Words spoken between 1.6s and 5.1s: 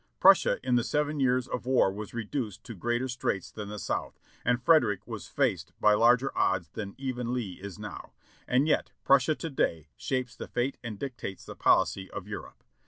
war was reduced to greater straits than the South, and Frederick